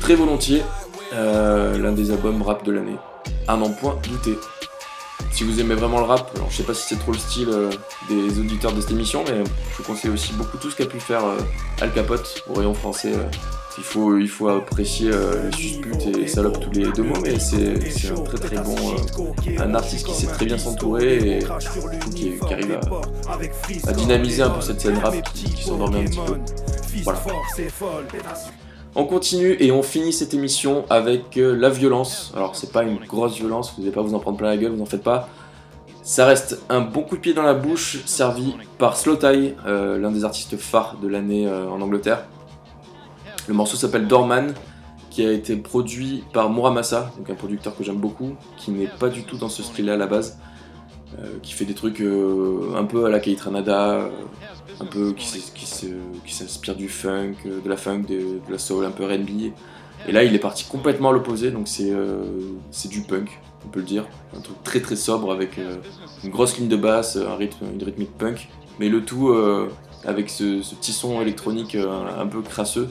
très 0.00 0.14
volontiers. 0.14 0.62
Euh, 1.14 1.76
L'un 1.78 1.90
des 1.90 2.12
albums 2.12 2.40
rap 2.42 2.64
de 2.64 2.70
l'année, 2.70 2.96
à 3.48 3.56
n'en 3.56 3.70
point 3.70 3.98
douter. 4.08 4.38
Si 5.32 5.42
vous 5.42 5.58
aimez 5.58 5.74
vraiment 5.74 5.98
le 5.98 6.04
rap, 6.04 6.30
alors 6.36 6.48
je 6.48 6.58
sais 6.58 6.62
pas 6.62 6.74
si 6.74 6.86
c'est 6.86 7.00
trop 7.00 7.10
le 7.10 7.18
style 7.18 7.50
des 8.08 8.38
auditeurs 8.38 8.72
de 8.72 8.80
cette 8.80 8.92
émission, 8.92 9.24
mais 9.26 9.42
je 9.72 9.78
vous 9.78 9.82
conseille 9.82 10.12
aussi 10.12 10.32
beaucoup 10.34 10.58
tout 10.58 10.70
ce 10.70 10.76
qu'a 10.76 10.86
pu 10.86 11.00
faire 11.00 11.24
Al 11.80 11.92
Capote 11.92 12.44
au 12.48 12.54
rayon 12.54 12.74
français. 12.74 13.14
Il, 13.78 13.84
faut, 13.84 14.18
il 14.18 14.28
faut 14.28 14.48
apprécier 14.48 15.10
euh, 15.12 15.50
les 15.50 15.56
susputes 15.56 16.06
et 16.06 16.12
les 16.12 16.26
salopes 16.26 16.60
tous 16.60 16.70
les 16.72 16.90
deux 16.92 17.02
mots, 17.02 17.18
mais 17.22 17.38
c'est 17.38 18.10
un 18.10 18.22
très 18.22 18.38
très 18.38 18.56
bon, 18.58 18.74
euh, 18.76 19.58
un 19.58 19.74
artiste 19.74 20.06
qui 20.06 20.14
sait 20.14 20.26
très 20.26 20.46
bien 20.46 20.58
s'entourer 20.58 21.38
et 21.38 21.38
qui, 22.14 22.34
arrive 22.50 22.78
à, 23.86 23.92
dynamiser 23.92 24.42
un 24.42 24.50
peu 24.50 24.60
cette 24.60 24.80
scène 24.80 24.98
rap 24.98 25.14
qui, 25.32 25.44
qui 25.44 25.64
s'endormait 25.64 26.00
un 26.00 26.04
petit 26.04 26.20
peu. 26.26 26.38
Voilà. 27.04 27.20
On 28.94 29.04
continue 29.04 29.56
et 29.58 29.72
on 29.72 29.82
finit 29.82 30.12
cette 30.12 30.34
émission 30.34 30.84
avec 30.90 31.38
euh, 31.38 31.56
la 31.56 31.70
violence. 31.70 32.32
Alors 32.36 32.56
c'est 32.56 32.72
pas 32.72 32.82
une 32.82 32.98
grosse 32.98 33.36
violence, 33.36 33.72
vous 33.74 33.82
n'allez 33.82 33.94
pas 33.94 34.02
vous 34.02 34.14
en 34.14 34.18
prendre 34.18 34.36
plein 34.36 34.48
la 34.48 34.58
gueule, 34.58 34.72
vous 34.72 34.82
en 34.82 34.86
faites 34.86 35.02
pas. 35.02 35.28
Ça 36.02 36.26
reste 36.26 36.60
un 36.68 36.80
bon 36.80 37.02
coup 37.02 37.16
de 37.16 37.20
pied 37.20 37.32
dans 37.32 37.44
la 37.44 37.54
bouche, 37.54 38.00
servi 38.06 38.54
par 38.76 38.96
Slow 38.96 39.16
Tie, 39.16 39.54
euh, 39.66 39.98
l'un 39.98 40.10
des 40.10 40.24
artistes 40.24 40.56
phares 40.56 40.96
de 41.00 41.08
l'année 41.08 41.48
en 41.48 41.80
Angleterre. 41.80 42.24
Le 43.48 43.54
morceau 43.54 43.76
s'appelle 43.76 44.06
Dorman, 44.06 44.54
qui 45.10 45.26
a 45.26 45.32
été 45.32 45.56
produit 45.56 46.24
par 46.32 46.50
Muramasa, 46.50 47.12
donc 47.18 47.28
un 47.28 47.34
producteur 47.34 47.76
que 47.76 47.84
j'aime 47.84 47.98
beaucoup, 47.98 48.34
qui 48.56 48.70
n'est 48.70 48.86
pas 48.86 49.08
du 49.08 49.24
tout 49.24 49.36
dans 49.36 49.50
ce 49.50 49.62
style-là 49.62 49.94
à 49.94 49.96
la 49.96 50.06
base, 50.06 50.38
euh, 51.18 51.38
qui 51.42 51.52
fait 51.52 51.66
des 51.66 51.74
trucs 51.74 52.00
euh, 52.00 52.74
un 52.76 52.84
peu 52.84 53.04
à 53.04 53.10
la 53.10 53.20
Kate 53.20 53.40
Ranada, 53.40 53.90
euh, 53.96 54.10
un 54.80 54.86
peu 54.86 55.12
qui, 55.12 55.26
s'inspire 56.32 56.76
du 56.76 56.88
funk, 56.88 57.34
de 57.44 57.68
la 57.68 57.76
funk, 57.76 58.04
de, 58.08 58.40
la 58.48 58.58
soul, 58.58 58.86
un 58.86 58.90
peu 58.90 59.04
R&B. 59.04 59.52
Et 60.08 60.12
là, 60.12 60.24
il 60.24 60.34
est 60.34 60.40
parti 60.40 60.64
complètement 60.64 61.10
à 61.10 61.12
l'opposé, 61.12 61.50
donc 61.50 61.68
c'est 61.68 62.88
du 62.88 63.02
punk, 63.02 63.38
on 63.66 63.68
peut 63.68 63.80
le 63.80 63.86
dire, 63.86 64.06
un 64.36 64.40
truc 64.40 64.62
très 64.64 64.80
très 64.80 64.96
sobre 64.96 65.30
avec 65.30 65.60
une 66.24 66.30
grosse 66.30 66.56
ligne 66.58 66.68
de 66.68 66.76
basse, 66.76 67.16
un 67.16 67.36
rythme, 67.36 67.66
une 67.74 67.84
rythmique 67.84 68.16
punk, 68.16 68.48
mais 68.80 68.88
le 68.88 69.04
tout 69.04 69.32
avec 70.04 70.30
ce, 70.30 70.62
ce 70.62 70.74
petit 70.74 70.92
son 70.92 71.20
électronique 71.20 71.76
un 71.76 72.26
peu 72.26 72.40
crasseux. 72.40 72.88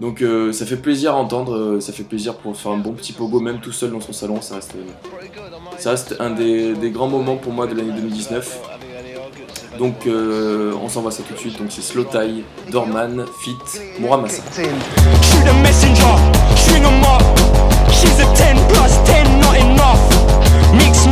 Donc 0.00 0.22
euh, 0.22 0.50
ça 0.52 0.64
fait 0.64 0.76
plaisir 0.76 1.12
à 1.12 1.16
entendre, 1.16 1.54
euh, 1.54 1.80
ça 1.80 1.92
fait 1.92 2.04
plaisir 2.04 2.34
pour 2.36 2.56
faire 2.56 2.72
un 2.72 2.78
bon 2.78 2.92
petit 2.92 3.12
pogo 3.12 3.38
même 3.38 3.60
tout 3.60 3.72
seul 3.72 3.90
dans 3.90 4.00
son 4.00 4.14
salon, 4.14 4.40
ça 4.40 4.54
reste, 5.90 6.16
un 6.18 6.30
des, 6.30 6.74
grands 6.90 7.08
moments 7.08 7.36
pour 7.36 7.52
moi 7.52 7.66
de 7.66 7.74
l'année 7.74 7.92
2019. 7.92 8.60
Donc 9.78 10.06
euh, 10.06 10.72
on 10.82 10.88
s'envoie 10.88 11.10
ça 11.10 11.22
tout 11.22 11.34
de 11.34 11.38
suite, 11.38 11.58
donc 11.58 11.68
c'est 11.70 11.82
Slow 11.82 12.04
Tie, 12.04 12.44
Dorman, 12.70 13.26
Fit, 13.40 13.56
Muramasa. 13.98 14.42
Shoot 14.54 15.46
a 15.46 15.52
messenger, 15.62 16.16
string 16.56 16.84
'em 16.84 17.02
up. 17.02 17.22
She's 17.90 18.20
a 18.20 18.26
10 18.34 18.58
plus 18.68 18.92
10, 19.04 19.38
not 19.38 19.56
enough. 19.56 20.00
Mixed 20.72 21.08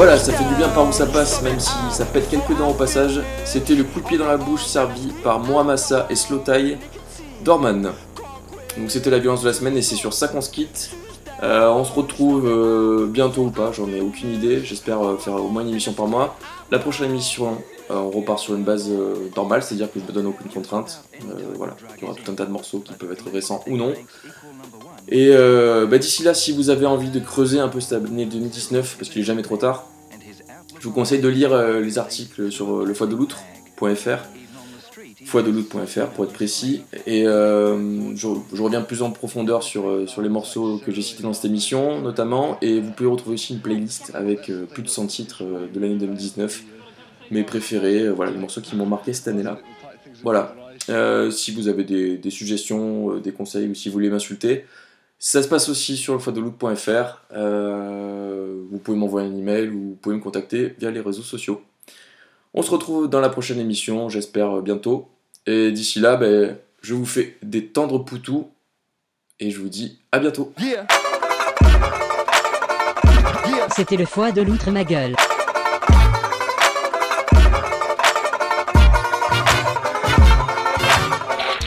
Voilà, 0.00 0.16
ça 0.16 0.32
fait 0.32 0.44
du 0.44 0.54
bien 0.54 0.70
par 0.70 0.88
où 0.88 0.92
ça 0.92 1.04
passe, 1.04 1.42
même 1.42 1.60
si 1.60 1.74
ça 1.90 2.06
pète 2.06 2.30
quelques 2.30 2.56
dents 2.56 2.70
au 2.70 2.74
passage. 2.74 3.20
C'était 3.44 3.74
le 3.74 3.84
coup 3.84 4.00
de 4.00 4.06
pied 4.06 4.16
dans 4.16 4.28
la 4.28 4.38
bouche 4.38 4.64
servi 4.64 5.08
par 5.22 5.40
Mohamassa 5.40 6.06
et 6.08 6.14
Slowthai 6.14 6.78
Dorman. 7.44 7.92
Donc 8.78 8.90
c'était 8.90 9.10
la 9.10 9.18
violence 9.18 9.42
de 9.42 9.48
la 9.48 9.52
semaine 9.52 9.76
et 9.76 9.82
c'est 9.82 9.96
sur 9.96 10.14
ça 10.14 10.28
qu'on 10.28 10.40
se 10.40 10.48
quitte. 10.48 10.92
Euh, 11.42 11.68
on 11.68 11.84
se 11.84 11.92
retrouve 11.92 12.46
euh, 12.48 13.08
bientôt 13.08 13.42
ou 13.42 13.50
pas, 13.50 13.72
j'en 13.72 13.88
ai 13.88 14.00
aucune 14.00 14.32
idée. 14.32 14.64
J'espère 14.64 15.06
euh, 15.06 15.18
faire 15.18 15.34
au 15.34 15.48
moins 15.48 15.60
une 15.60 15.68
émission 15.68 15.92
par 15.92 16.06
mois. 16.06 16.34
La 16.70 16.78
prochaine 16.78 17.10
émission, 17.10 17.58
on 17.90 18.08
repart 18.08 18.38
sur 18.38 18.54
une 18.54 18.64
base 18.64 18.90
normale, 19.36 19.62
c'est-à-dire 19.62 19.92
que 19.92 20.00
je 20.00 20.06
me 20.06 20.12
donne 20.12 20.28
aucune 20.28 20.50
contrainte. 20.50 21.04
Voilà, 21.56 21.76
il 21.98 22.02
y 22.02 22.04
aura 22.06 22.14
tout 22.14 22.32
un 22.32 22.34
tas 22.34 22.46
de 22.46 22.50
morceaux 22.50 22.78
qui 22.78 22.94
peuvent 22.94 23.12
être 23.12 23.30
récents 23.30 23.62
ou 23.66 23.76
non. 23.76 23.92
Et 25.08 25.30
euh, 25.32 25.86
bah, 25.86 25.98
d'ici 25.98 26.22
là, 26.22 26.34
si 26.34 26.52
vous 26.52 26.70
avez 26.70 26.86
envie 26.86 27.10
de 27.10 27.20
creuser 27.20 27.58
un 27.58 27.68
peu 27.68 27.80
cette 27.80 28.04
année 28.04 28.26
2019, 28.26 28.96
parce 28.98 29.10
qu'il 29.10 29.22
est 29.22 29.24
jamais 29.24 29.42
trop 29.42 29.56
tard, 29.56 29.86
je 30.80 30.86
vous 30.86 30.94
conseille 30.94 31.20
de 31.20 31.28
lire 31.28 31.52
euh, 31.52 31.80
les 31.80 31.98
articles 31.98 32.50
sur 32.50 32.78
euh, 32.78 32.84
le 32.86 32.94
foie 32.94 33.06
de 33.06 33.14
loutre.fr, 33.14 34.24
foiedeloutre.fr 35.26 36.06
pour 36.14 36.24
être 36.24 36.32
précis. 36.32 36.82
Et 37.06 37.26
euh, 37.26 38.16
je, 38.16 38.26
reviens 38.62 38.80
plus 38.80 39.02
en 39.02 39.10
profondeur 39.10 39.62
sur, 39.62 40.08
sur 40.08 40.22
les 40.22 40.30
morceaux 40.30 40.78
que 40.78 40.90
j'ai 40.90 41.02
cités 41.02 41.22
dans 41.22 41.34
cette 41.34 41.44
émission, 41.44 42.00
notamment. 42.00 42.56
Et 42.62 42.80
vous 42.80 42.92
pouvez 42.92 43.10
retrouver 43.10 43.34
aussi 43.34 43.52
une 43.52 43.60
playlist 43.60 44.12
avec 44.14 44.50
plus 44.72 44.82
de 44.82 44.88
100 44.88 45.06
titres 45.08 45.44
de 45.44 45.78
l'année 45.78 45.96
2019, 45.96 46.62
mes 47.30 47.42
préférés, 47.42 48.08
voilà, 48.08 48.32
les 48.32 48.38
morceaux 48.38 48.62
qui 48.62 48.74
m'ont 48.74 48.86
marqué 48.86 49.12
cette 49.12 49.28
année-là. 49.28 49.58
Voilà. 50.22 50.56
Si 51.30 51.52
vous 51.52 51.68
avez 51.68 51.84
des, 51.84 52.30
suggestions, 52.30 53.18
des 53.18 53.32
conseils 53.32 53.68
ou 53.68 53.74
si 53.74 53.90
vous 53.90 53.92
voulez 53.92 54.08
m'insulter, 54.08 54.64
ça 55.22 55.42
se 55.42 55.48
passe 55.48 55.68
aussi 55.68 55.98
sur 55.98 56.14
le 56.14 56.18
foiedeloutre.fr. 56.18 57.20
Euh, 57.34 58.62
vous 58.70 58.78
pouvez 58.78 58.96
m'envoyer 58.96 59.28
un 59.28 59.36
email 59.36 59.68
ou 59.68 59.90
vous 59.90 59.98
pouvez 60.00 60.16
me 60.16 60.20
contacter 60.20 60.74
via 60.78 60.90
les 60.90 61.00
réseaux 61.00 61.22
sociaux. 61.22 61.62
On 62.54 62.62
se 62.62 62.70
retrouve 62.70 63.08
dans 63.08 63.20
la 63.20 63.28
prochaine 63.28 63.60
émission, 63.60 64.08
j'espère 64.08 64.50
euh, 64.56 64.62
bientôt. 64.62 65.08
Et 65.46 65.72
d'ici 65.72 66.00
là, 66.00 66.16
ben, 66.16 66.56
je 66.80 66.94
vous 66.94 67.04
fais 67.04 67.36
des 67.42 67.66
tendres 67.66 67.98
poutous 67.98 68.48
et 69.38 69.50
je 69.50 69.60
vous 69.60 69.68
dis 69.68 69.98
à 70.10 70.20
bientôt. 70.20 70.54
C'était 73.76 73.96
le 73.96 74.06
foie 74.06 74.32
de 74.32 74.40
l'outre 74.40 74.70
ma 74.70 74.84
gueule. 74.84 75.14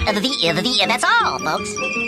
The, 0.06 0.20
the, 0.20 0.62
the, 0.62 0.88
that's 0.88 1.04
all, 1.04 1.39
folks. 1.39 2.03